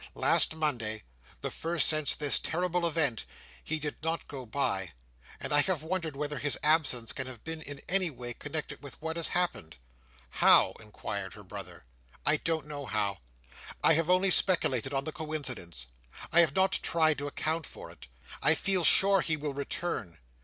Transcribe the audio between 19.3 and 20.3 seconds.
will return.